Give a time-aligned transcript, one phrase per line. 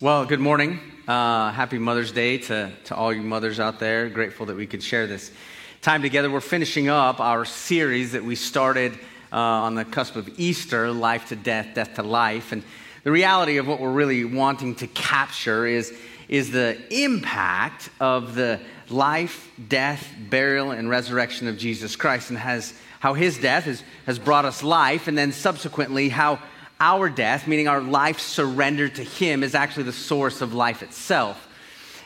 [0.00, 0.78] Well, good morning.
[1.08, 4.08] Uh, happy Mother's Day to, to all you mothers out there.
[4.08, 5.32] Grateful that we could share this
[5.82, 6.30] time together.
[6.30, 8.92] We're finishing up our series that we started
[9.32, 12.52] uh, on the cusp of Easter life to death, death to life.
[12.52, 12.62] And
[13.02, 15.92] the reality of what we're really wanting to capture is,
[16.28, 18.60] is the impact of the
[18.90, 24.20] life, death, burial, and resurrection of Jesus Christ, and has, how his death has, has
[24.20, 26.38] brought us life, and then subsequently how
[26.80, 31.48] our death, meaning our life surrendered to Him, is actually the source of life itself.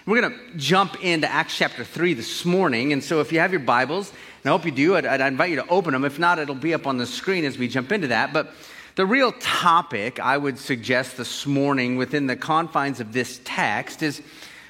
[0.06, 2.92] We're going to jump into Acts chapter 3 this morning.
[2.92, 5.50] And so if you have your Bibles, and I hope you do, I'd, I'd invite
[5.50, 6.04] you to open them.
[6.04, 8.32] If not, it'll be up on the screen as we jump into that.
[8.32, 8.52] But
[8.96, 14.20] the real topic I would suggest this morning within the confines of this text is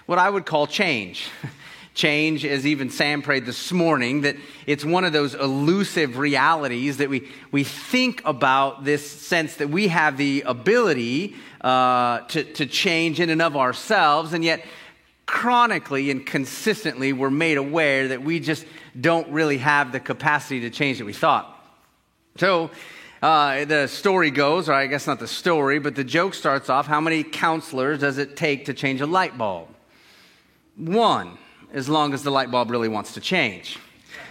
[0.07, 1.29] what I would call change.
[1.95, 7.11] change, as even Sam prayed this morning, that it's one of those elusive realities that
[7.11, 13.21] we, we think about this sense that we have the ability uh, to, to change
[13.21, 14.65] in and of ourselves, and yet
[15.27, 18.67] chronically and consistently we're made aware that we just
[19.01, 21.49] don't really have the capacity to change that we thought.
[22.37, 22.71] So,
[23.23, 26.89] uh, the story goes, or I guess not the story, but the joke starts off
[26.89, 29.69] how many counselors does it take to change a light bulb?
[30.77, 31.39] One
[31.73, 33.79] as long as the light bulb really wants to change.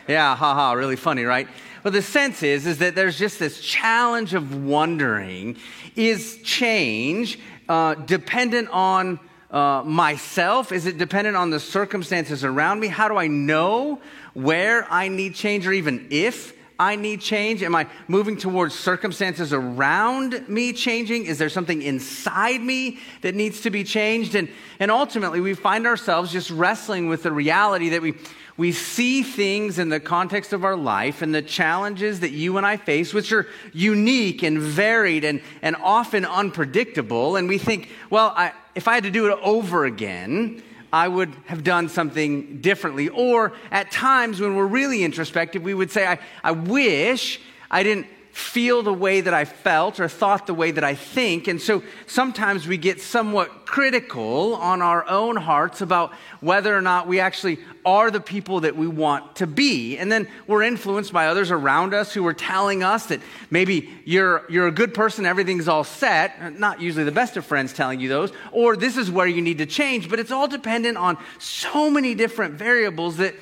[0.07, 1.47] Yeah, haha, really funny, right?
[1.83, 5.57] But the sense is, is that there's just this challenge of wondering
[5.95, 9.19] is change uh, dependent on
[9.49, 10.71] uh, myself?
[10.71, 12.87] Is it dependent on the circumstances around me?
[12.87, 13.99] How do I know
[14.33, 17.61] where I need change or even if I need change?
[17.61, 21.27] Am I moving towards circumstances around me changing?
[21.27, 24.33] Is there something inside me that needs to be changed?
[24.33, 28.15] And, and ultimately, we find ourselves just wrestling with the reality that we,
[28.57, 32.65] we see things in the context of our life and the challenges that you and
[32.65, 37.35] I face, which are unique and varied and, and often unpredictable.
[37.35, 41.33] And we think, well, I, if I had to do it over again, I would
[41.45, 43.09] have done something differently.
[43.09, 48.07] Or at times when we're really introspective, we would say, I, I wish I didn't
[48.31, 51.47] feel the way that I felt or thought the way that I think.
[51.47, 57.07] And so sometimes we get somewhat critical on our own hearts about whether or not
[57.07, 59.97] we actually are the people that we want to be.
[59.97, 64.45] And then we're influenced by others around us who are telling us that maybe you're,
[64.49, 66.57] you're a good person, everything's all set.
[66.57, 68.31] Not usually the best of friends telling you those.
[68.51, 70.09] Or this is where you need to change.
[70.09, 73.35] But it's all dependent on so many different variables that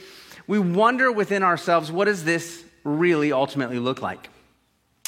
[0.47, 4.29] we wonder within ourselves what does this really ultimately look like?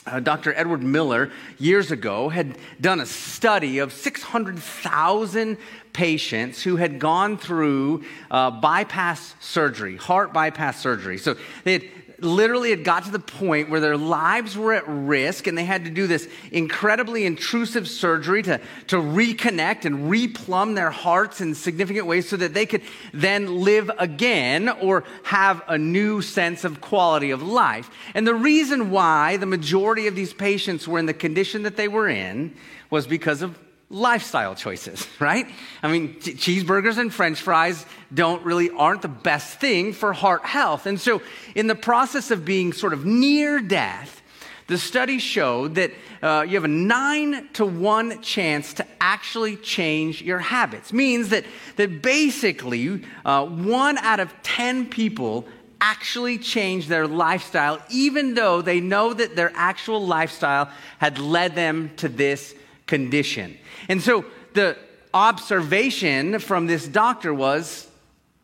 [0.06, 0.54] Uh, Dr.
[0.56, 5.58] Edward Miller, years ago, had done a study of 600,000
[5.94, 11.20] patients who had gone through uh, bypass surgery, heart bypass surgery.
[11.20, 11.84] So they had
[12.24, 15.86] literally had got to the point where their lives were at risk and they had
[15.86, 22.06] to do this incredibly intrusive surgery to, to reconnect and replumb their hearts in significant
[22.06, 22.82] ways so that they could
[23.14, 27.90] then live again or have a new sense of quality of life.
[28.14, 31.88] And the reason why the majority of these patients were in the condition that they
[31.88, 32.56] were in
[32.90, 33.58] was because of
[33.92, 35.48] lifestyle choices, right?
[35.84, 40.86] I mean, cheeseburgers and french fries don't really aren't the best thing for heart health.
[40.86, 41.22] And so
[41.54, 44.22] in the process of being sort of near death,
[44.68, 45.92] the study showed that
[46.24, 50.94] uh, you have a nine to one chance to actually change your habits.
[50.94, 51.44] Means that,
[51.76, 55.46] that basically uh, one out of 10 people
[55.82, 60.70] actually change their lifestyle, even though they know that their actual lifestyle
[61.00, 63.58] had led them to this condition.
[63.90, 64.78] And so the
[65.14, 67.88] observation from this doctor was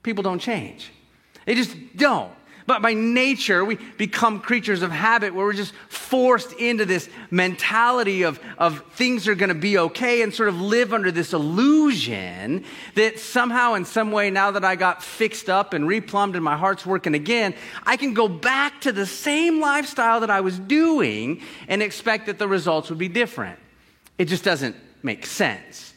[0.03, 0.91] people don't change.
[1.45, 2.31] They just don't.
[2.67, 8.23] But by nature, we become creatures of habit where we're just forced into this mentality
[8.23, 12.65] of, of things are going to be okay and sort of live under this illusion
[12.95, 16.57] that somehow, in some way, now that I got fixed up and replumbed and my
[16.57, 17.55] heart's working again,
[17.85, 22.37] I can go back to the same lifestyle that I was doing and expect that
[22.37, 23.57] the results would be different.
[24.17, 25.93] It just doesn't make sense.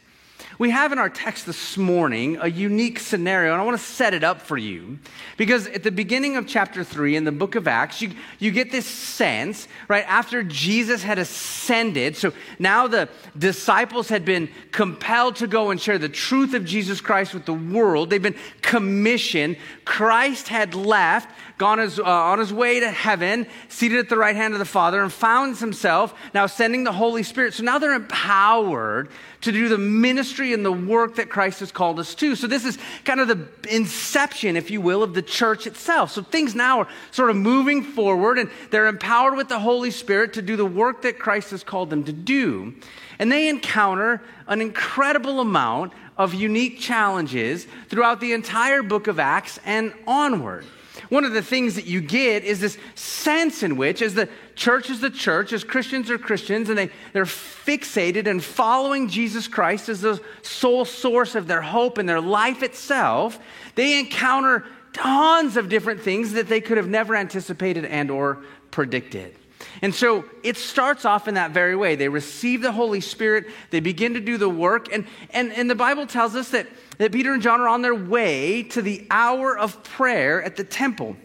[0.61, 4.13] We have in our text this morning a unique scenario, and I want to set
[4.13, 4.99] it up for you
[5.35, 8.71] because at the beginning of chapter 3 in the book of Acts, you, you get
[8.71, 12.15] this sense, right, after Jesus had ascended.
[12.15, 17.01] So now the disciples had been compelled to go and share the truth of Jesus
[17.01, 18.11] Christ with the world.
[18.11, 19.57] They've been commissioned.
[19.83, 21.27] Christ had left,
[21.57, 25.01] gone uh, on his way to heaven, seated at the right hand of the Father,
[25.01, 27.55] and found himself now sending the Holy Spirit.
[27.55, 29.09] So now they're empowered
[29.41, 32.35] to do the ministry and the work that Christ has called us to.
[32.35, 36.11] So this is kind of the inception, if you will, of the church itself.
[36.11, 40.33] So things now are sort of moving forward, and they're empowered with the Holy Spirit
[40.33, 42.75] to do the work that Christ has called them to do.
[43.19, 49.59] And they encounter an incredible amount of unique challenges throughout the entire book of Acts
[49.65, 50.65] and onward.
[51.09, 54.29] One of the things that you get is this sense in which, as the
[54.61, 59.47] church is the church, as Christians are Christians, and they, they're fixated and following Jesus
[59.47, 63.39] Christ as the sole source of their hope and their life itself,
[63.73, 64.63] they encounter
[64.93, 69.35] tons of different things that they could have never anticipated and or predicted.
[69.81, 71.95] And so it starts off in that very way.
[71.95, 75.75] They receive the Holy Spirit, they begin to do the work, and, and, and the
[75.75, 76.67] Bible tells us that,
[76.99, 80.63] that Peter and John are on their way to the hour of prayer at the
[80.63, 81.17] temple.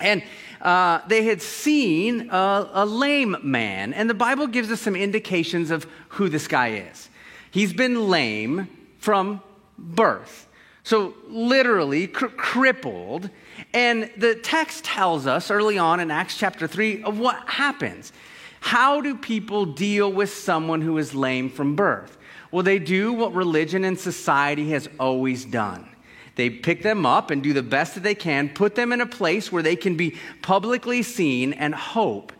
[0.00, 0.22] And
[0.64, 5.70] uh, they had seen a, a lame man, and the Bible gives us some indications
[5.70, 7.10] of who this guy is.
[7.50, 8.68] He's been lame
[8.98, 9.42] from
[9.78, 10.48] birth.
[10.82, 13.30] So, literally, cr- crippled.
[13.72, 18.12] And the text tells us early on in Acts chapter 3 of what happens.
[18.60, 22.16] How do people deal with someone who is lame from birth?
[22.50, 25.88] Well, they do what religion and society has always done.
[26.36, 29.06] They pick them up and do the best that they can, put them in a
[29.06, 32.32] place where they can be publicly seen, and hope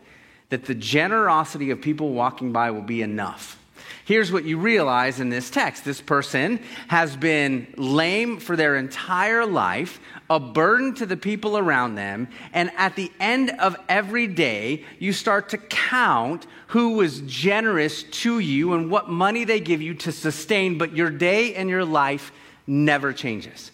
[0.49, 3.57] that the generosity of people walking by will be enough
[4.05, 6.59] Here's what you realize in this text this person
[6.89, 9.99] has been lame for their entire life,
[10.29, 15.11] a burden to the people around them, and at the end of every day, you
[15.11, 20.11] start to count who was generous to you and what money they give you to
[20.11, 22.31] sustain, but your day and your life
[22.67, 23.71] never changes.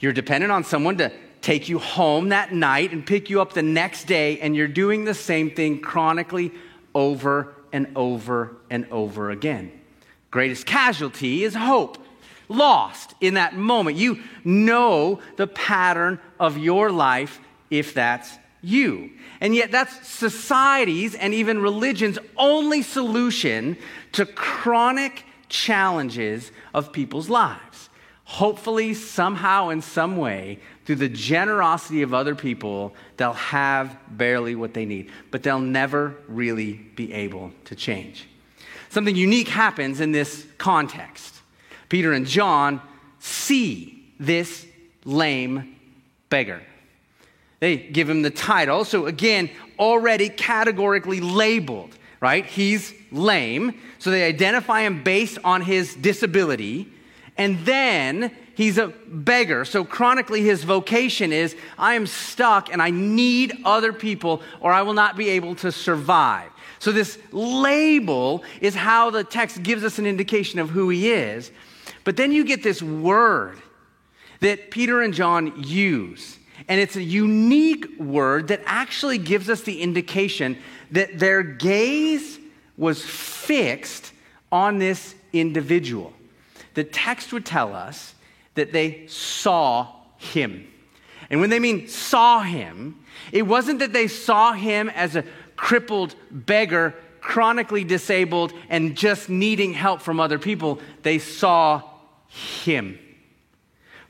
[0.00, 1.12] You're dependent on someone to
[1.42, 5.04] take you home that night and pick you up the next day, and you're doing
[5.04, 6.52] the same thing chronically
[6.94, 9.72] over and over and over again.
[10.30, 11.98] Greatest casualty is hope.
[12.48, 13.96] Lost in that moment.
[13.96, 19.10] You know the pattern of your life if that's you.
[19.40, 23.76] And yet, that's society's and even religion's only solution
[24.12, 27.89] to chronic challenges of people's lives.
[28.30, 34.72] Hopefully, somehow, in some way, through the generosity of other people, they'll have barely what
[34.72, 38.28] they need, but they'll never really be able to change.
[38.88, 41.40] Something unique happens in this context.
[41.88, 42.80] Peter and John
[43.18, 44.64] see this
[45.04, 45.74] lame
[46.28, 46.62] beggar.
[47.58, 48.84] They give him the title.
[48.84, 52.46] So, again, already categorically labeled, right?
[52.46, 53.80] He's lame.
[53.98, 56.92] So they identify him based on his disability.
[57.40, 59.64] And then he's a beggar.
[59.64, 64.82] So chronically, his vocation is I am stuck and I need other people or I
[64.82, 66.50] will not be able to survive.
[66.80, 71.50] So, this label is how the text gives us an indication of who he is.
[72.04, 73.60] But then you get this word
[74.40, 76.38] that Peter and John use.
[76.68, 80.58] And it's a unique word that actually gives us the indication
[80.90, 82.38] that their gaze
[82.76, 84.12] was fixed
[84.52, 86.12] on this individual.
[86.74, 88.14] The text would tell us
[88.54, 90.66] that they saw him.
[91.30, 92.96] And when they mean saw him,
[93.32, 95.24] it wasn't that they saw him as a
[95.56, 100.80] crippled beggar, chronically disabled, and just needing help from other people.
[101.02, 101.82] They saw
[102.28, 102.98] him.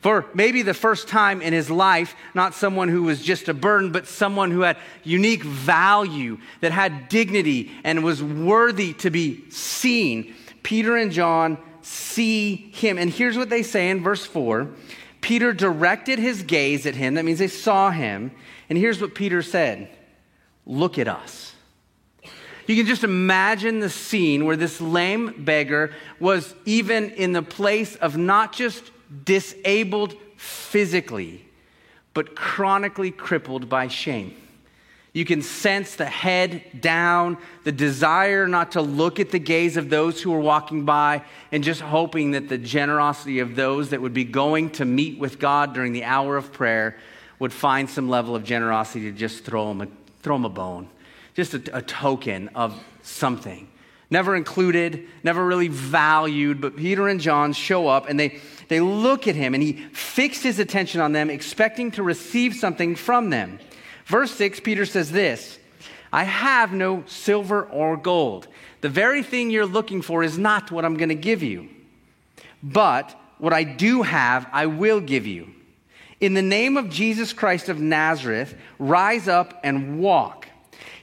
[0.01, 3.93] For maybe the first time in his life, not someone who was just a burden,
[3.93, 10.35] but someone who had unique value, that had dignity, and was worthy to be seen.
[10.63, 12.99] Peter and John see him.
[12.99, 14.69] And here's what they say in verse 4
[15.21, 17.15] Peter directed his gaze at him.
[17.15, 18.31] That means they saw him.
[18.69, 19.89] And here's what Peter said
[20.67, 21.55] Look at us.
[22.67, 27.97] You can just imagine the scene where this lame beggar was even in the place
[27.97, 28.93] of not just
[29.25, 31.45] disabled physically,
[32.15, 34.37] but chronically crippled by shame.
[35.13, 39.91] You can sense the head down, the desire not to look at the gaze of
[39.91, 44.15] those who are walking by, and just hoping that the generosity of those that would
[44.15, 46.97] be going to meet with God during the hour of prayer
[47.41, 49.89] would find some level of generosity to just throw them a,
[50.23, 50.89] throw them a bone,
[51.35, 53.67] just a, a token of something.
[54.11, 59.27] Never included, never really valued, but Peter and John show up and they, they look
[59.27, 63.59] at him and he fixed his attention on them, expecting to receive something from them.
[64.07, 65.59] Verse 6, Peter says this
[66.13, 68.49] I have no silver or gold.
[68.81, 71.69] The very thing you're looking for is not what I'm going to give you.
[72.63, 75.51] But what I do have, I will give you.
[76.21, 80.47] In the name of Jesus Christ of Nazareth, rise up and walk.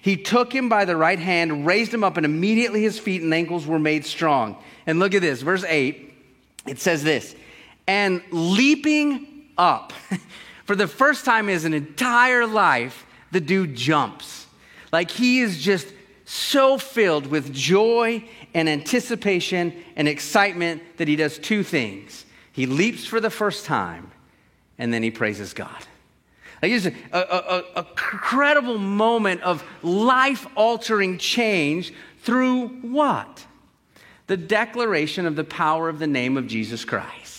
[0.01, 3.33] He took him by the right hand, raised him up, and immediately his feet and
[3.33, 4.57] ankles were made strong.
[4.85, 6.13] And look at this, verse 8,
[6.67, 7.35] it says this,
[7.87, 9.93] and leaping up.
[10.67, 14.47] For the first time in his entire life, the dude jumps.
[14.91, 15.87] Like he is just
[16.25, 22.25] so filled with joy and anticipation and excitement that he does two things.
[22.51, 24.11] He leaps for the first time,
[24.77, 25.85] and then he praises God.
[26.61, 31.93] Like it's a, a, a, incredible moment of life altering change
[32.23, 33.45] through what?
[34.25, 37.36] The declaration of the power of the name of Jesus Christ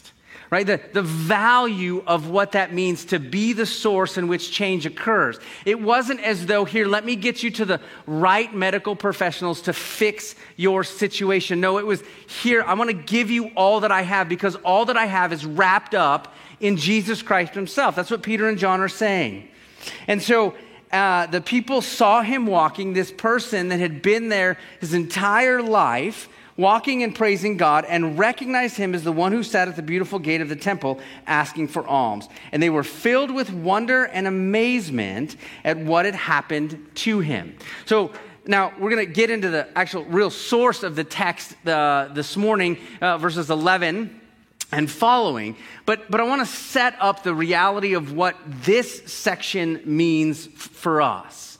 [0.50, 0.66] right?
[0.66, 5.38] The, the value of what that means to be the source in which change occurs.
[5.64, 9.72] It wasn't as though, here, let me get you to the right medical professionals to
[9.72, 11.60] fix your situation.
[11.60, 14.86] No, it was, here, I want to give you all that I have because all
[14.86, 17.94] that I have is wrapped up in Jesus Christ Himself.
[17.94, 19.48] That's what Peter and John are saying.
[20.06, 20.54] And so,
[20.92, 26.28] uh, the people saw him walking, this person that had been there his entire life,
[26.58, 30.18] walking and praising God, and recognized him as the one who sat at the beautiful
[30.18, 32.28] gate of the temple asking for alms.
[32.52, 37.56] And they were filled with wonder and amazement at what had happened to him.
[37.86, 38.12] So,
[38.44, 42.34] now, we're going to get into the actual real source of the text uh, this
[42.34, 44.18] morning, uh, verses 11
[44.72, 45.56] and following.
[45.84, 50.52] But, but I want to set up the reality of what this section means f-
[50.54, 51.58] for us.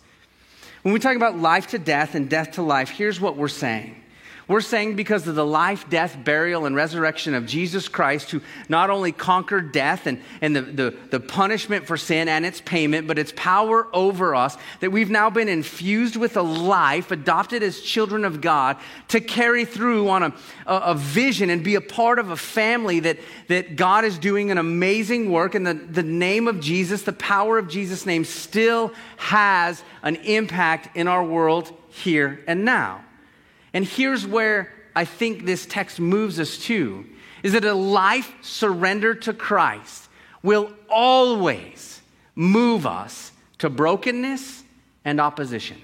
[0.83, 4.03] When we talk about life to death and death to life, here's what we're saying
[4.49, 8.41] we're saying because of the life, death, burial, and resurrection of Jesus Christ, who
[8.71, 13.07] not only conquered death and, and the, the, the punishment for sin and its payment,
[13.07, 17.83] but its power over us, that we've now been infused with a life, adopted as
[17.83, 18.79] children of God,
[19.09, 20.35] to carry through on a,
[20.67, 24.51] a, a vision and be a part of a family that, that God is doing
[24.51, 25.55] an amazing work.
[25.55, 30.97] And the, the name of Jesus, the power of Jesus' name, still has an impact
[30.97, 33.05] in our world here and now.
[33.79, 37.07] And here's where I think this text moves us to
[37.45, 40.09] is that a life surrendered to Christ
[40.43, 42.03] will always
[42.35, 44.65] move us to brokenness
[45.05, 45.81] and opposition.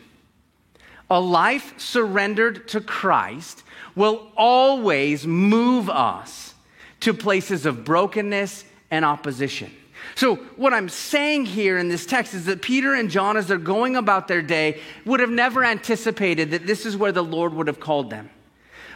[1.09, 3.63] A life surrendered to Christ
[3.95, 6.53] will always move us
[6.99, 9.71] to places of brokenness and opposition.
[10.16, 13.59] So, what I'm saying here in this text is that Peter and John, as they're
[13.59, 17.66] going about their day, would have never anticipated that this is where the Lord would
[17.66, 18.30] have called them.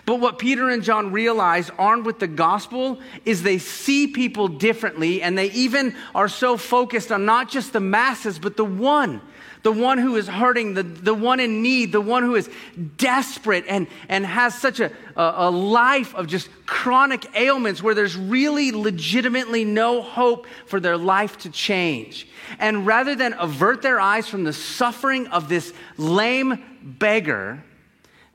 [0.07, 5.21] But what Peter and John realize, armed with the gospel, is they see people differently,
[5.21, 9.21] and they even are so focused on not just the masses, but the one
[9.69, 12.49] the one who is hurting, the, the one in need, the one who is
[12.97, 18.17] desperate and, and has such a, a, a life of just chronic ailments where there's
[18.17, 22.27] really legitimately no hope for their life to change.
[22.59, 27.63] And rather than avert their eyes from the suffering of this lame beggar,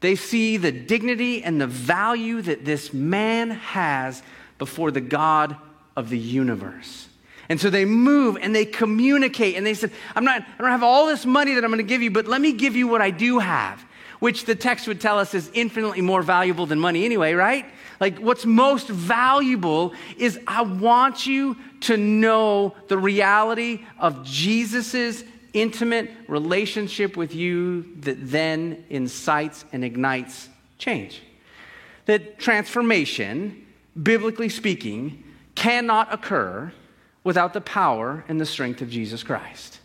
[0.01, 4.21] they see the dignity and the value that this man has
[4.59, 5.57] before the God
[5.97, 7.07] of the universe.
[7.49, 10.83] And so they move and they communicate and they said, I'm not, I don't have
[10.83, 13.01] all this money that I'm going to give you, but let me give you what
[13.01, 13.83] I do have,
[14.19, 17.65] which the text would tell us is infinitely more valuable than money anyway, right?
[17.99, 25.23] Like what's most valuable is I want you to know the reality of Jesus's
[25.53, 31.21] intimate relationship with you that then incites and ignites change.
[32.05, 33.65] That transformation,
[34.01, 35.23] biblically speaking,
[35.55, 36.73] cannot occur
[37.23, 39.79] without the power and the strength of Jesus Christ.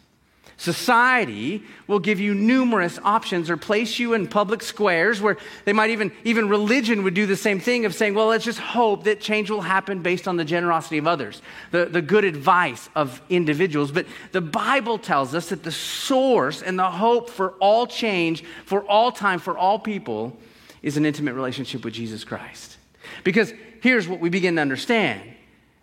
[0.60, 5.90] Society will give you numerous options or place you in public squares where they might
[5.90, 9.20] even, even religion would do the same thing of saying, well, let's just hope that
[9.20, 13.92] change will happen based on the generosity of others, the, the good advice of individuals.
[13.92, 18.82] But the Bible tells us that the source and the hope for all change, for
[18.82, 20.36] all time, for all people,
[20.82, 22.78] is an intimate relationship with Jesus Christ.
[23.22, 25.22] Because here's what we begin to understand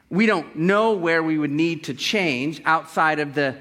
[0.10, 3.56] we don't know where we would need to change outside of the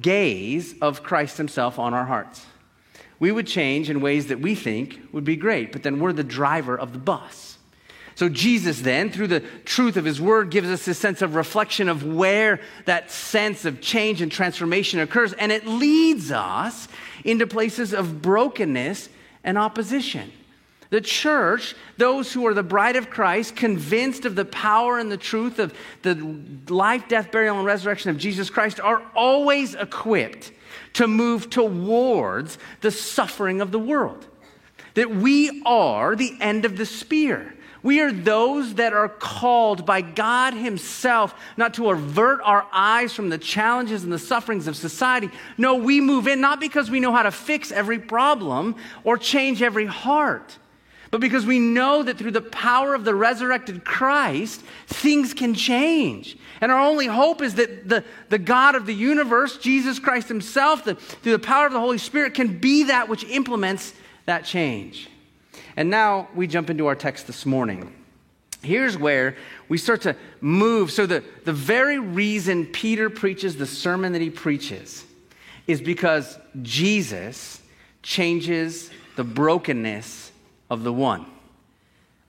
[0.00, 2.44] gaze of Christ Himself on our hearts.
[3.18, 6.24] We would change in ways that we think would be great, but then we're the
[6.24, 7.56] driver of the bus.
[8.14, 11.88] So, Jesus, then, through the truth of His Word, gives us this sense of reflection
[11.88, 16.88] of where that sense of change and transformation occurs, and it leads us
[17.24, 19.10] into places of brokenness
[19.44, 20.32] and opposition.
[20.90, 25.16] The church, those who are the bride of Christ, convinced of the power and the
[25.16, 26.14] truth of the
[26.68, 30.52] life, death, burial, and resurrection of Jesus Christ, are always equipped
[30.94, 34.26] to move towards the suffering of the world.
[34.94, 37.52] That we are the end of the spear.
[37.82, 43.28] We are those that are called by God Himself not to avert our eyes from
[43.28, 45.30] the challenges and the sufferings of society.
[45.58, 49.62] No, we move in not because we know how to fix every problem or change
[49.62, 50.58] every heart
[51.10, 56.36] but because we know that through the power of the resurrected Christ, things can change.
[56.60, 60.84] And our only hope is that the, the God of the universe, Jesus Christ Himself,
[60.84, 63.92] the, through the power of the Holy Spirit, can be that which implements
[64.24, 65.08] that change.
[65.76, 67.92] And now we jump into our text this morning.
[68.62, 69.36] Here's where
[69.68, 70.90] we start to move.
[70.90, 75.04] So, the, the very reason Peter preaches the sermon that he preaches
[75.66, 77.60] is because Jesus
[78.02, 80.25] changes the brokenness
[80.70, 81.26] of the one.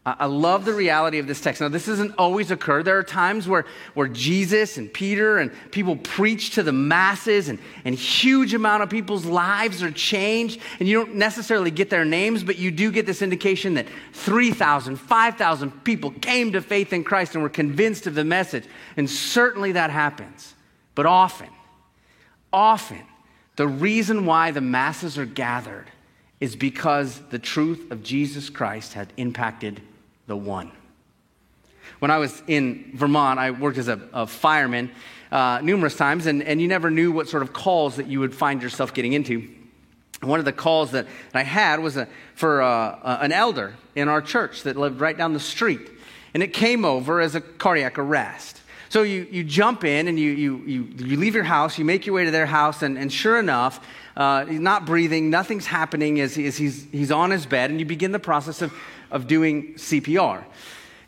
[0.08, 1.60] I love the reality of this text.
[1.60, 2.82] Now, this doesn't always occur.
[2.82, 7.60] There are times where, where Jesus and Peter and people preach to the masses, and,
[7.84, 10.62] and huge amount of people's lives are changed.
[10.80, 14.96] And you don't necessarily get their names, but you do get this indication that 3,000,
[14.96, 18.64] 5,000 people came to faith in Christ and were convinced of the message.
[18.96, 20.54] And certainly that happens.
[20.96, 21.50] But often,
[22.54, 23.04] often,
[23.58, 25.88] the reason why the masses are gathered
[26.40, 29.82] is because the truth of Jesus Christ had impacted
[30.28, 30.72] the one.
[32.00, 34.92] When I was in Vermont, I worked as a, a fireman
[35.32, 38.36] uh, numerous times, and, and you never knew what sort of calls that you would
[38.36, 39.50] find yourself getting into.
[40.22, 44.08] One of the calls that I had was a, for uh, uh, an elder in
[44.08, 45.90] our church that lived right down the street,
[46.34, 48.62] and it came over as a cardiac arrest.
[48.90, 52.06] So you, you jump in and you, you, you, you leave your house, you make
[52.06, 53.86] your way to their house, and, and sure enough,
[54.18, 57.86] uh, he's not breathing, nothing's happening as, as he's, he's on his bed, and you
[57.86, 58.74] begin the process of
[59.12, 60.44] of doing CPR.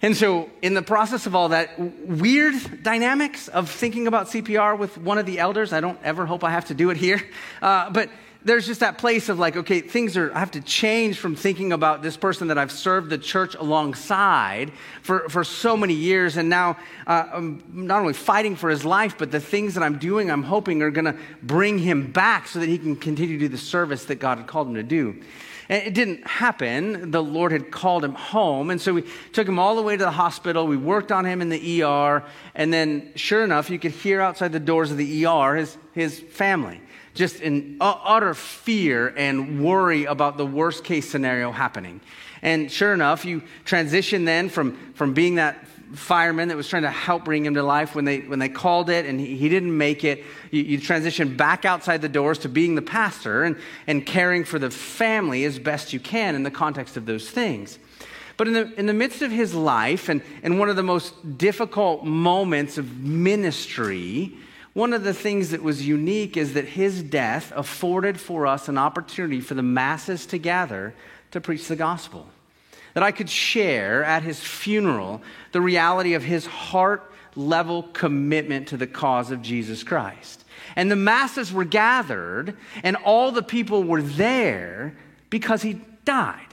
[0.01, 4.97] And so, in the process of all that, weird dynamics of thinking about CPR with
[4.97, 7.21] one of the elders, I don't ever hope I have to do it here,
[7.61, 8.09] uh, but
[8.43, 11.73] there's just that place of like, okay, things are, I have to change from thinking
[11.73, 16.37] about this person that I've served the church alongside for, for so many years.
[16.37, 19.97] And now uh, I'm not only fighting for his life, but the things that I'm
[19.97, 23.45] doing, I'm hoping are going to bring him back so that he can continue to
[23.45, 25.21] do the service that God had called him to do.
[25.67, 27.11] And it didn't happen.
[27.11, 28.69] The Lord had called him home.
[28.69, 29.03] And so we
[29.33, 30.65] took him all the way to the hospital.
[30.65, 32.23] We worked on him in the ER.
[32.55, 36.19] And then, sure enough, you could hear outside the doors of the ER his, his
[36.19, 36.79] family
[37.19, 41.99] just in utter fear and worry about the worst case scenario happening.
[42.41, 46.89] And sure enough, you transition then from, from being that fireman that was trying to
[46.89, 49.77] help bring him to life when they, when they called it and he, he didn't
[49.77, 50.23] make it.
[50.49, 54.57] You, you, transition back outside the doors to being the pastor and, and caring for
[54.57, 57.79] the family as best you can in the context of those things.
[58.37, 61.37] But in the, in the midst of his life and, and one of the most
[61.37, 64.37] difficult moments of ministry,
[64.79, 68.77] one of the things that was unique is that his death afforded for us an
[68.77, 70.93] opportunity for the masses to gather
[71.31, 72.25] to preach the gospel
[72.93, 78.77] that I could share at his funeral the reality of his heart level commitment to
[78.77, 80.45] the cause of Jesus Christ.
[80.75, 84.95] And the masses were gathered, and all the people were there
[85.29, 86.48] because he died.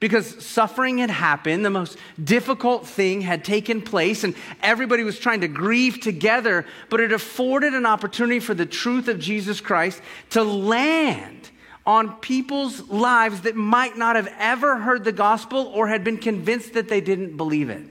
[0.00, 5.40] Because suffering had happened, the most difficult thing had taken place, and everybody was trying
[5.40, 10.42] to grieve together, but it afforded an opportunity for the truth of Jesus Christ to
[10.44, 11.50] land
[11.84, 16.74] on people's lives that might not have ever heard the gospel or had been convinced
[16.74, 17.82] that they didn't believe it.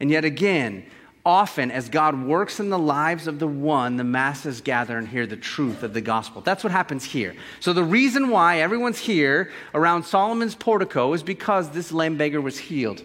[0.00, 0.86] And yet again,
[1.24, 5.26] often as God works in the lives of the one, the masses gather and hear
[5.26, 6.40] the truth of the gospel.
[6.40, 7.34] That's what happens here.
[7.60, 12.58] So the reason why everyone's here around Solomon's portico is because this lame beggar was
[12.58, 13.02] healed.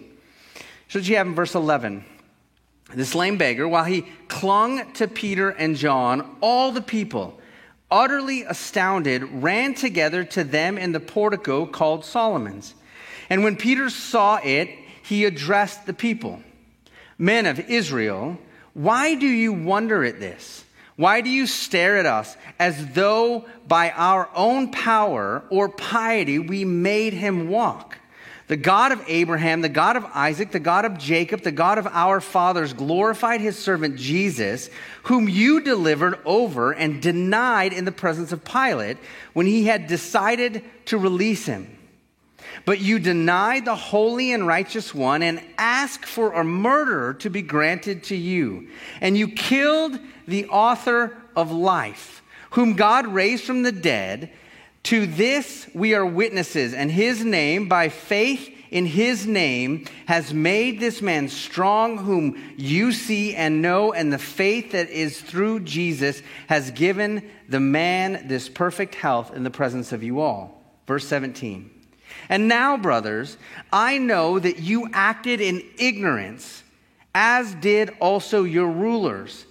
[0.88, 2.04] So you have in verse 11.
[2.94, 7.40] This lame beggar, while he clung to Peter and John, all the people
[7.92, 12.74] utterly astounded, ran together to them in the portico called Solomon's.
[13.30, 14.70] And when Peter saw it,
[15.04, 16.42] he addressed the people
[17.18, 18.38] Men of Israel,
[18.74, 20.64] why do you wonder at this?
[20.98, 26.66] Why do you stare at us as though by our own power or piety we
[26.66, 27.98] made him walk?
[28.48, 31.86] The God of Abraham, the God of Isaac, the God of Jacob, the God of
[31.88, 34.70] our fathers glorified his servant Jesus,
[35.04, 38.98] whom you delivered over and denied in the presence of Pilate
[39.34, 41.77] when he had decided to release him.
[42.66, 47.42] But you denied the holy and righteous one and asked for a murderer to be
[47.42, 48.68] granted to you.
[49.02, 54.32] And you killed the author of life, whom God raised from the dead
[54.84, 60.80] to this we are witnesses, and his name, by faith in his name, has made
[60.80, 66.22] this man strong, whom you see and know, and the faith that is through Jesus
[66.48, 70.62] has given the man this perfect health in the presence of you all.
[70.86, 71.77] Verse 17.
[72.30, 73.38] And now, brothers,
[73.72, 76.64] I know that you acted in ignorance,
[77.16, 79.46] as did also your rulers.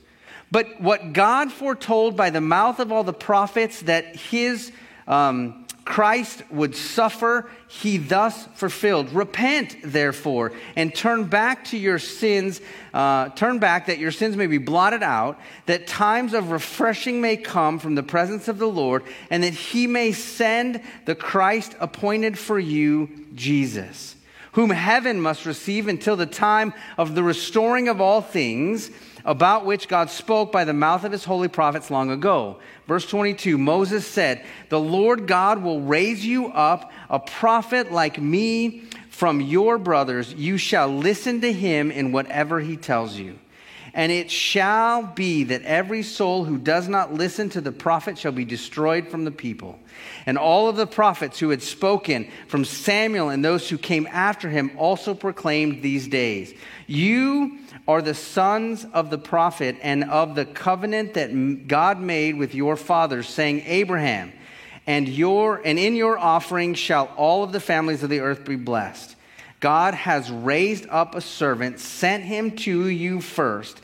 [0.50, 4.72] But what God foretold by the mouth of all the prophets that his
[5.06, 9.12] um, Christ would suffer, he thus fulfilled.
[9.12, 12.60] Repent, therefore, and turn back to your sins.
[12.92, 17.36] Uh, turn back that your sins may be blotted out, that times of refreshing may
[17.36, 22.36] come from the presence of the Lord, and that he may send the Christ appointed
[22.36, 24.16] for you, Jesus
[24.52, 28.90] whom heaven must receive until the time of the restoring of all things,
[29.26, 32.58] about which God spoke by the mouth of his holy prophets long ago.
[32.86, 38.84] Verse 22 Moses said, The Lord God will raise you up a prophet like me
[39.10, 40.32] from your brothers.
[40.32, 43.38] You shall listen to him in whatever he tells you.
[43.96, 48.30] And it shall be that every soul who does not listen to the prophet shall
[48.30, 49.78] be destroyed from the people.
[50.26, 54.50] And all of the prophets who had spoken from Samuel and those who came after
[54.50, 56.52] him also proclaimed these days
[56.86, 62.54] You are the sons of the prophet and of the covenant that God made with
[62.54, 64.30] your fathers, saying, Abraham,
[64.86, 68.56] and, your, and in your offering shall all of the families of the earth be
[68.56, 69.16] blessed.
[69.60, 73.80] God has raised up a servant, sent him to you first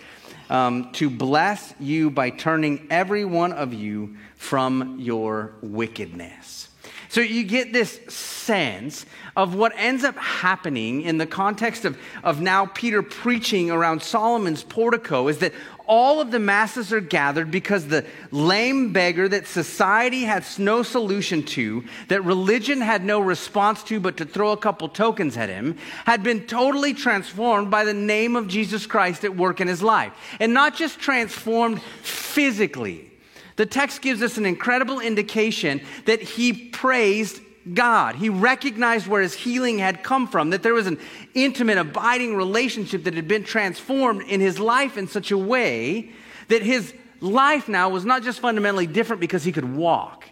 [0.50, 6.68] um, to bless you by turning every one of you from your wickedness.
[7.08, 9.04] So you get this sense
[9.36, 14.62] of what ends up happening in the context of, of now Peter preaching around Solomon's
[14.62, 15.52] portico is that
[15.86, 21.42] all of the masses are gathered because the lame beggar that society had no solution
[21.42, 25.76] to, that religion had no response to but to throw a couple tokens at him,
[26.04, 30.12] had been totally transformed by the name of Jesus Christ at work in his life.
[30.40, 33.10] And not just transformed physically.
[33.56, 37.40] The text gives us an incredible indication that he praised
[37.72, 38.16] God.
[38.16, 40.98] He recognized where his healing had come from, that there was an
[41.34, 46.10] intimate, abiding relationship that had been transformed in his life in such a way
[46.48, 50.24] that his life now was not just fundamentally different because he could walk.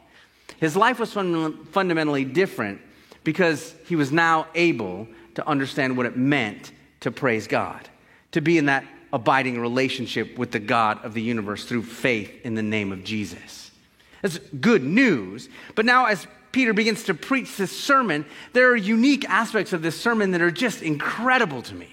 [0.59, 2.81] His life was fun- fundamentally different
[3.25, 7.88] because he was now able to understand what it meant to praise God,
[8.33, 12.55] to be in that abiding relationship with the God of the universe through faith in
[12.55, 13.71] the name of Jesus.
[14.23, 15.49] That's good news.
[15.75, 20.01] But now, as Peter begins to preach this sermon, there are unique aspects of this
[20.01, 21.89] sermon that are just incredible to me.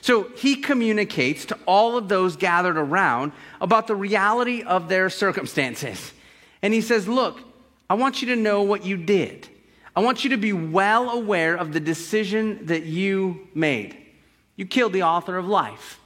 [0.00, 6.12] So he communicates to all of those gathered around about the reality of their circumstances.
[6.62, 7.40] And he says, Look,
[7.88, 9.48] I want you to know what you did.
[9.94, 13.96] I want you to be well aware of the decision that you made.
[14.56, 16.00] You killed the author of life.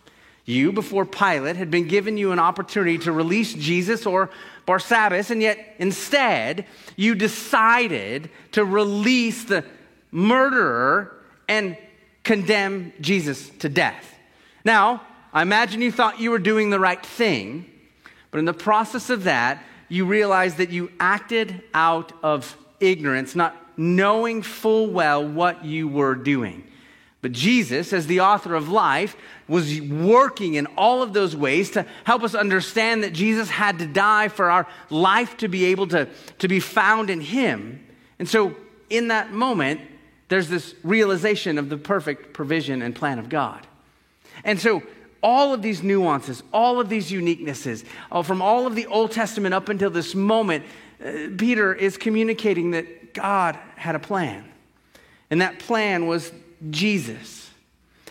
[0.45, 4.31] You, before Pilate, had been given you an opportunity to release Jesus or
[4.71, 6.65] Barsabbas, and yet instead
[6.97, 9.65] you decided to release the
[10.13, 11.17] murderer
[11.49, 11.77] and
[12.23, 14.15] condemn Jesus to death.
[14.65, 15.03] Now,
[15.33, 17.67] I imagine you thought you were doing the right thing,
[18.31, 23.57] but in the process of that, you realized that you acted out of ignorance, not
[23.77, 26.65] knowing full well what you were doing.
[27.23, 29.15] But Jesus, as the author of life,
[29.47, 33.87] was working in all of those ways to help us understand that Jesus had to
[33.87, 37.85] die for our life to be able to, to be found in Him.
[38.19, 38.57] And so,
[38.89, 39.81] in that moment,
[40.29, 43.67] there's this realization of the perfect provision and plan of God.
[44.43, 44.83] And so,
[45.23, 49.55] all of these nuances, all of these uniquenesses, uh, from all of the Old Testament
[49.55, 50.65] up until this moment,
[51.05, 54.47] uh, Peter is communicating that God had a plan.
[55.31, 56.33] And that plan was
[56.68, 57.51] Jesus.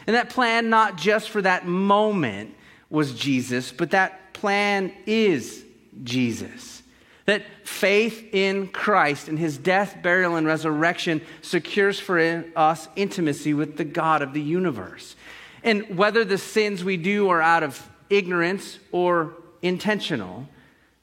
[0.08, 2.56] And that plan, not just for that moment,
[2.90, 5.64] was Jesus, but that plan is
[6.04, 6.82] Jesus.
[7.26, 13.78] That faith in Christ and his death, burial, and resurrection secures for us intimacy with
[13.78, 15.16] the God of the universe.
[15.64, 20.48] And whether the sins we do are out of ignorance or intentional,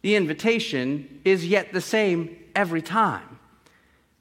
[0.02, 3.38] the invitation is yet the same every time.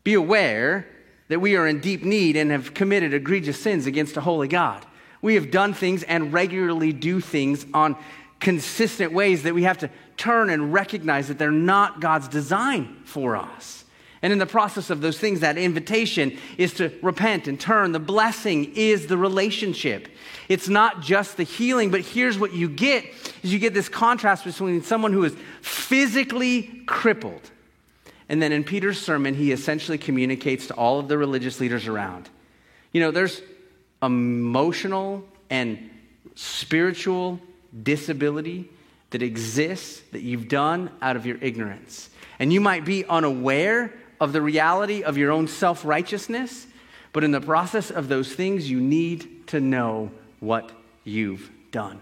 [0.03, 0.87] Be aware
[1.27, 4.85] that we are in deep need and have committed egregious sins against a holy God.
[5.21, 7.95] We have done things and regularly do things on
[8.39, 13.35] consistent ways that we have to turn and recognize that they're not God's design for
[13.35, 13.85] us.
[14.21, 17.91] And in the process of those things, that invitation is to repent and turn.
[17.91, 20.07] The blessing is the relationship.
[20.47, 23.05] It's not just the healing, but here's what you get
[23.43, 27.51] is you get this contrast between someone who is physically crippled
[28.27, 32.29] and then in Peter's sermon, he essentially communicates to all of the religious leaders around.
[32.91, 33.41] You know, there's
[34.01, 35.89] emotional and
[36.33, 37.39] spiritual
[37.83, 38.69] disability
[39.11, 42.09] that exists that you've done out of your ignorance.
[42.39, 46.67] And you might be unaware of the reality of your own self righteousness,
[47.13, 50.71] but in the process of those things, you need to know what
[51.03, 52.01] you've done.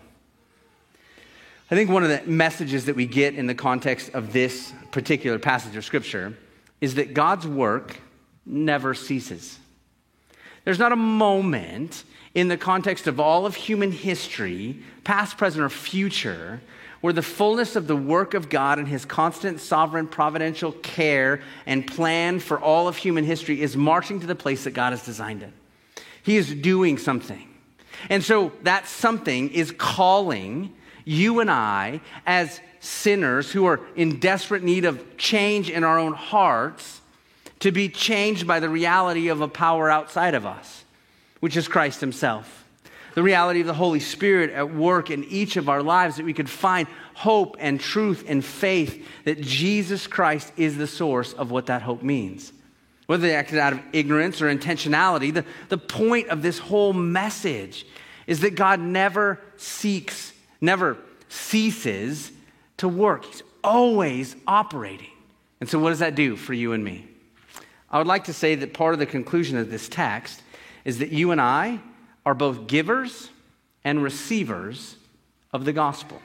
[1.69, 5.39] I think one of the messages that we get in the context of this particular
[5.39, 6.38] passage of Scripture
[6.79, 7.97] is that God's work
[8.45, 9.58] never ceases.
[10.63, 12.03] There's not a moment
[12.34, 16.62] in the context of all of human history, past, present, or future,
[17.01, 21.86] where the fullness of the work of God and his constant sovereign providential care and
[21.86, 25.43] plan for all of human history is marching to the place that God has designed
[25.43, 25.51] it.
[26.23, 27.49] He is doing something.
[28.10, 30.73] And so that something is calling
[31.06, 36.13] you and I, as sinners who are in desperate need of change in our own
[36.13, 37.02] hearts,
[37.60, 40.84] to be changed by the reality of a power outside of us,
[41.39, 42.63] which is Christ Himself
[43.13, 46.34] the reality of the Holy Spirit at work in each of our lives, that we
[46.34, 51.67] could find hope and truth and faith that Jesus Christ is the source of what
[51.67, 52.52] that hope means.
[53.06, 57.86] Whether they acted out of ignorance or intentionality, the, the point of this whole message
[58.26, 60.98] is that God never seeks, never
[61.30, 62.32] ceases
[62.84, 63.24] to work.
[63.24, 65.08] He's always operating.
[65.62, 67.08] And so, what does that do for you and me?
[67.89, 70.41] I would like to say that part of the conclusion of this text
[70.84, 71.80] is that you and I
[72.26, 73.30] are both givers
[73.86, 74.98] and receivers
[75.54, 76.22] of the gospel.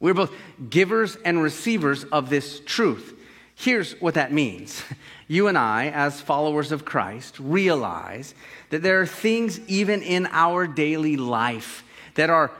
[0.00, 0.32] We're both
[0.70, 3.18] givers and receivers of this truth.
[3.54, 4.82] Here's what that means.
[5.28, 8.34] You and I, as followers of Christ, realize
[8.68, 11.84] that there are things even in our daily life
[12.16, 12.50] that are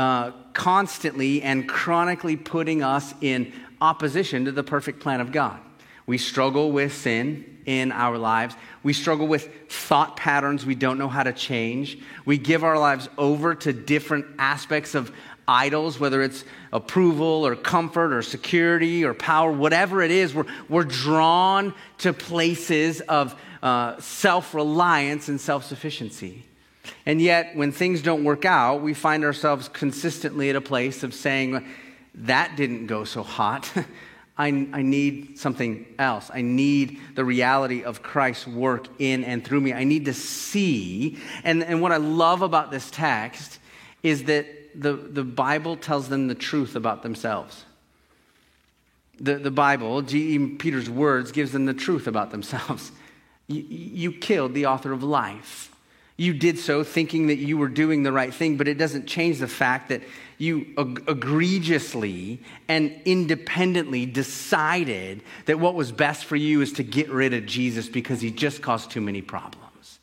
[0.00, 5.60] uh, constantly and chronically putting us in opposition to the perfect plan of God.
[6.06, 8.54] We struggle with sin in our lives.
[8.82, 11.98] We struggle with thought patterns we don't know how to change.
[12.24, 15.12] We give our lives over to different aspects of
[15.46, 20.84] idols, whether it's approval or comfort or security or power, whatever it is, we're, we're
[20.84, 26.46] drawn to places of uh, self reliance and self sufficiency.
[27.06, 31.14] And yet, when things don't work out, we find ourselves consistently at a place of
[31.14, 31.66] saying,
[32.14, 33.70] That didn't go so hot.
[34.40, 36.30] I, I need something else.
[36.32, 39.74] I need the reality of Christ's work in and through me.
[39.74, 41.18] I need to see.
[41.44, 43.58] And, and what I love about this text
[44.02, 47.66] is that the, the Bible tells them the truth about themselves.
[49.20, 50.56] The, the Bible, G.E.
[50.56, 52.92] Peter's words, gives them the truth about themselves.
[53.46, 55.74] You, you killed the author of life.
[56.20, 59.38] You did so thinking that you were doing the right thing, but it doesn't change
[59.38, 60.02] the fact that
[60.36, 67.32] you egregiously and independently decided that what was best for you is to get rid
[67.32, 69.98] of Jesus because he just caused too many problems.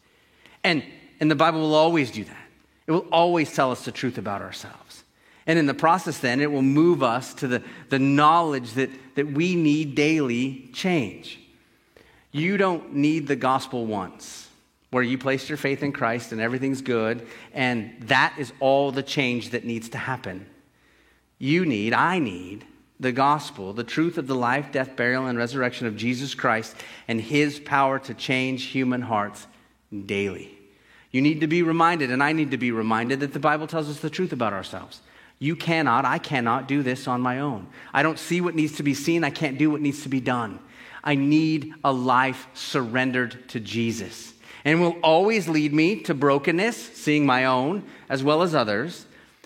[0.63, 0.83] And,
[1.19, 2.47] and the Bible will always do that.
[2.87, 5.03] It will always tell us the truth about ourselves.
[5.45, 9.27] And in the process, then, it will move us to the, the knowledge that, that
[9.33, 11.39] we need daily change.
[12.31, 14.46] You don't need the gospel once
[14.89, 19.03] where you placed your faith in Christ and everything's good, and that is all the
[19.03, 20.45] change that needs to happen.
[21.37, 22.65] You need, I need,
[22.99, 26.75] the gospel, the truth of the life, death, burial, and resurrection of Jesus Christ
[27.07, 29.45] and his power to change human hearts
[30.05, 30.57] daily.
[31.11, 33.89] You need to be reminded, and I need to be reminded, that the Bible tells
[33.89, 35.01] us the truth about ourselves.
[35.39, 37.67] You cannot, I cannot do this on my own.
[37.93, 40.19] I don't see what needs to be seen, I can't do what needs to be
[40.19, 40.59] done.
[41.03, 44.33] I need a life surrendered to Jesus
[44.67, 49.05] and will always lead me to brokenness, seeing my own as well as others,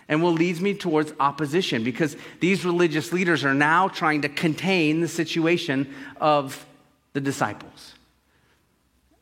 [0.09, 4.99] and will lead me towards opposition because these religious leaders are now trying to contain
[4.99, 6.65] the situation of
[7.13, 7.93] the disciples.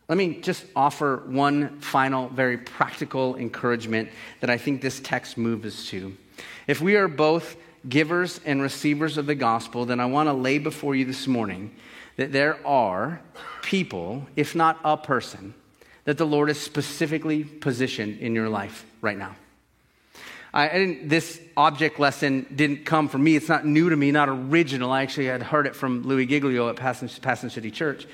[0.07, 4.07] Let me just offer one final, very practical encouragement
[4.39, 6.15] that I think this text moves to.
[6.65, 7.57] If we are both
[7.89, 11.75] givers and receivers of the gospel, then I want to lay before you this morning
[12.15, 13.21] that there are
[13.61, 15.53] people, if not a person,
[16.09, 19.35] that the Lord is specifically positioned in your life right now.
[20.51, 23.35] I, this object lesson didn't come from me.
[23.35, 24.91] It's not new to me, not original.
[24.91, 27.09] I actually had heard it from Louis Giglio at Passion
[27.51, 28.07] City Church.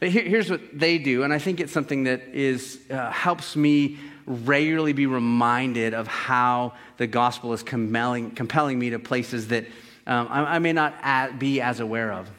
[0.00, 3.56] But here, here's what they do, and I think it's something that is, uh, helps
[3.56, 9.64] me regularly be reminded of how the gospel is compelling, compelling me to places that
[10.06, 12.30] um, I, I, may not be as aware of.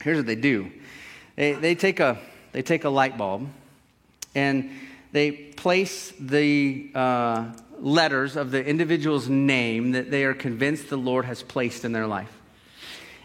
[0.00, 0.70] Here's what they do
[1.34, 2.20] they, they, take a,
[2.52, 3.48] they take a light bulb
[4.34, 4.70] and
[5.12, 11.24] they place the uh, letters of the individual's name that they are convinced the Lord
[11.24, 12.32] has placed in their life.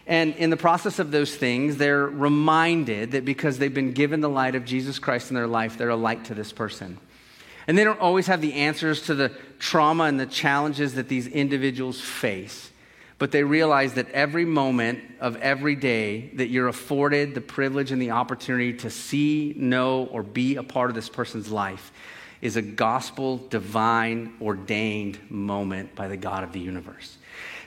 [0.06, 4.28] And in the process of those things, they're reminded that because they've been given the
[4.28, 6.98] light of Jesus Christ in their life, they're a light to this person.
[7.66, 11.26] And they don't always have the answers to the trauma and the challenges that these
[11.26, 12.70] individuals face
[13.18, 18.00] but they realize that every moment of every day that you're afforded the privilege and
[18.00, 21.92] the opportunity to see, know, or be a part of this person's life
[22.40, 27.18] is a gospel, divine, ordained moment by the God of the universe.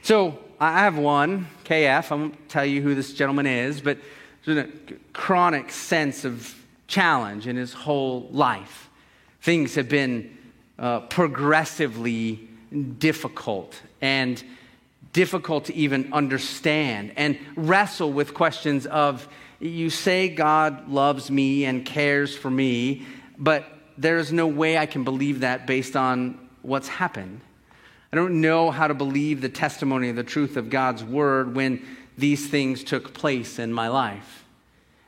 [0.02, 2.12] So I have one, KF.
[2.12, 3.98] I won't tell you who this gentleman is, but
[4.46, 4.70] there's a
[5.12, 6.56] chronic sense of
[6.88, 8.90] challenge in his whole life.
[9.42, 10.38] Things have been
[10.80, 12.48] uh, progressively
[12.98, 14.42] difficult and
[15.13, 19.28] difficult to even understand and wrestle with questions of
[19.60, 23.06] you say God loves me and cares for me,
[23.38, 23.65] but
[23.97, 27.41] there is no way I can believe that based on what's happened.
[28.12, 31.86] I don't know how to believe the testimony of the truth of God's word when
[32.17, 34.45] these things took place in my life.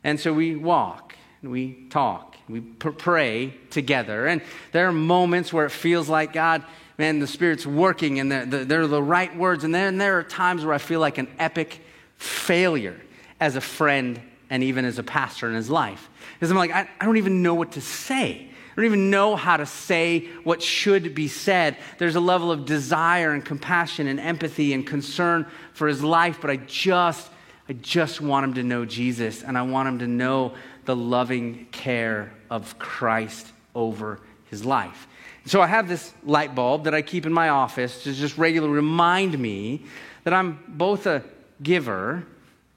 [0.03, 4.27] And so we walk and we talk, we pray together.
[4.27, 6.63] And there are moments where it feels like God,
[6.97, 9.65] man, the Spirit's working and they're, they're the right words.
[9.65, 11.81] And then there are times where I feel like an epic
[12.15, 12.99] failure
[13.41, 16.09] as a friend and even as a pastor in his life.
[16.35, 18.47] Because I'm like, I, I don't even know what to say.
[18.71, 21.75] I don't even know how to say what should be said.
[21.97, 26.49] There's a level of desire and compassion and empathy and concern for his life, but
[26.49, 27.29] I just,
[27.67, 30.53] I just want him to know Jesus and I want him to know
[30.85, 34.19] the loving care of Christ over
[34.49, 35.07] his life.
[35.45, 38.73] So I have this light bulb that I keep in my office to just regularly
[38.73, 39.83] remind me
[40.23, 41.23] that I'm both a
[41.61, 42.25] giver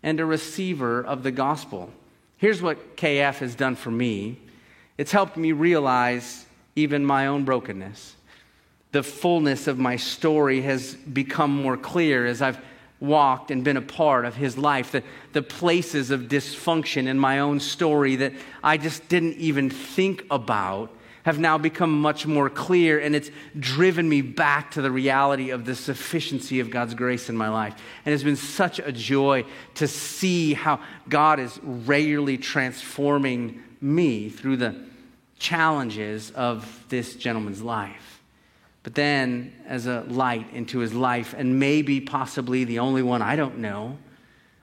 [0.03, 1.90] and a receiver of the gospel.
[2.38, 4.38] Here's what KF has done for me
[4.99, 8.16] it's helped me realize even my own brokenness.
[8.92, 12.59] The fullness of my story has become more clear as I've
[13.01, 14.93] walked and been a part of his life.
[14.93, 18.33] The, the places of dysfunction in my own story that
[18.63, 20.91] I just didn't even think about
[21.25, 25.65] have now become much more clear, and it's driven me back to the reality of
[25.65, 27.75] the sufficiency of God's grace in my life.
[28.05, 30.79] And it's been such a joy to see how
[31.09, 34.77] God is regularly transforming me through the
[35.37, 38.16] challenges of this gentleman's life.
[38.87, 43.35] But then, as a light into his life, and maybe possibly the only one, I
[43.35, 43.99] don't know.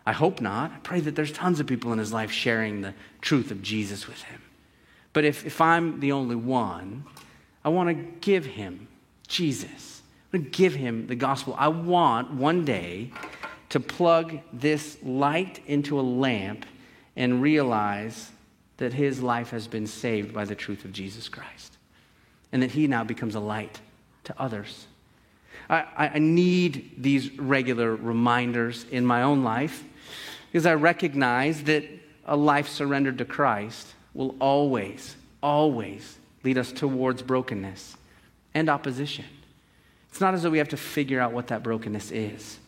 [0.05, 0.71] I hope not.
[0.71, 4.07] I pray that there's tons of people in his life sharing the truth of Jesus
[4.07, 4.41] with him.
[5.12, 7.03] But if, if I'm the only one,
[7.65, 8.88] I want to give him
[9.27, 10.01] Jesus.
[10.31, 11.53] I want to give him the gospel.
[11.59, 13.12] I want one day
[13.67, 16.65] to plug this light into a lamp
[17.17, 18.31] and realize
[18.77, 21.77] that his life has been saved by the truth of Jesus Christ
[22.53, 23.81] and that he now becomes a light
[24.25, 24.88] to others.
[25.69, 29.83] I, I need these regular reminders in my own life
[30.51, 31.86] because I recognize that
[32.25, 37.97] a life surrendered to Christ will always, always lead us towards brokenness
[38.53, 39.25] and opposition.
[40.09, 42.59] It's not as though we have to figure out what that brokenness is.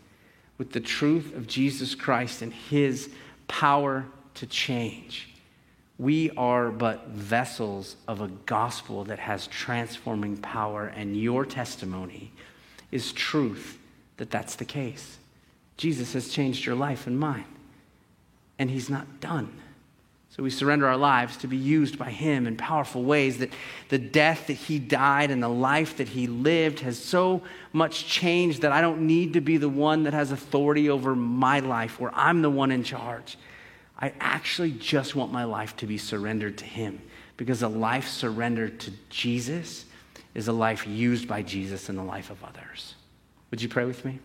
[0.58, 3.10] With the truth of Jesus Christ and his
[3.48, 5.35] power to change,
[5.98, 12.32] we are but vessels of a gospel that has transforming power, and your testimony
[12.92, 13.78] is truth
[14.18, 15.18] that that's the case.
[15.78, 17.46] Jesus has changed your life and mine,
[18.60, 19.62] and he's not done.
[20.36, 23.38] So we surrender our lives to be used by Him in powerful ways.
[23.38, 23.54] That
[23.88, 28.62] the death that He died and the life that He lived has so much changed
[28.64, 32.12] that I don't need to be the one that has authority over my life, where
[32.14, 33.38] I'm the one in charge.
[33.98, 37.02] I actually just want my life to be surrendered to Him
[37.38, 39.86] because a life surrendered to Jesus
[40.34, 42.96] is a life used by Jesus in the life of others.
[43.52, 44.20] Would you pray with me?